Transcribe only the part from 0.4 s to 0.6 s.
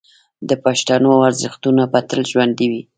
د